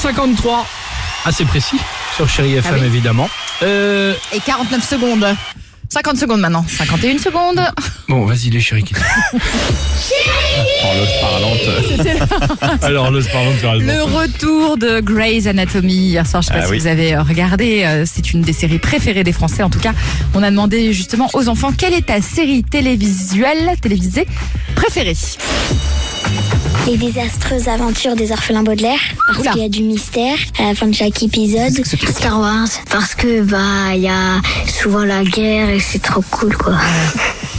[0.00, 0.66] 53,
[1.26, 1.76] assez précis,
[2.16, 3.28] sur Chéri ah FM évidemment.
[3.62, 5.26] Euh, et 49 secondes.
[5.90, 6.64] 50 secondes maintenant.
[6.66, 7.60] 51 secondes.
[8.08, 8.82] Bon, vas-y les chéris.
[11.20, 11.58] parlante.
[12.82, 16.40] Alors, le parlante, Le retour de Grey's Anatomy hier soir.
[16.40, 17.82] Je sais pas ah si vous avez euh, regardé.
[17.84, 19.62] Euh, c'est une des séries préférées des Français.
[19.62, 19.92] En tout cas,
[20.34, 24.26] on a demandé justement aux enfants quelle est ta série télévisuelle, télévisée
[24.74, 25.14] préférée?
[26.86, 30.86] Les désastreuses aventures des orphelins Baudelaire, parce qu'il y a du mystère à la fin
[30.86, 31.72] de chaque épisode.
[31.84, 36.56] Star Wars, parce que bah il y a souvent la guerre et c'est trop cool
[36.56, 36.74] quoi.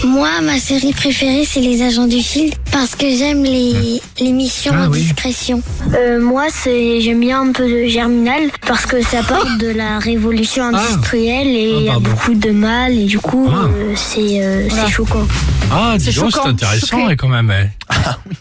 [0.04, 4.74] Moi, ma série préférée, c'est Les Agents du Shield, parce que j'aime les, les missions
[4.76, 5.02] Ah en oui.
[5.02, 5.62] discrétion.
[5.94, 10.00] Euh, moi, c'est j'aime bien un peu de Germinal, parce que ça parle de la
[10.00, 13.66] révolution industrielle et Ah, il y a beaucoup de mal, et du coup, Ah.
[13.66, 14.86] euh, c'est euh, Voilà.
[14.88, 15.28] c'est choquant.
[15.72, 17.54] Ah, dis C'est donc, c'est intéressant ouais, quand même.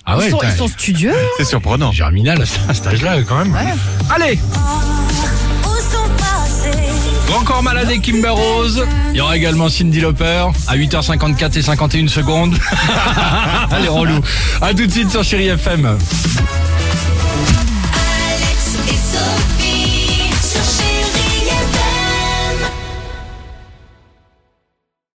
[0.07, 1.15] Ah ouais, ils, sont, ils sont studieux.
[1.37, 1.93] C'est surprenant.
[1.93, 3.55] Germinal à ce- à cet âge-là quand même.
[4.09, 4.39] Allez,
[7.63, 8.87] Malade et Kimber Rose.
[9.13, 12.57] Il y aura également Cindy Lauper à 8h54 et 51 secondes.
[13.71, 14.21] Allez, relou.
[14.63, 15.99] À tout de suite sur Chéri FM.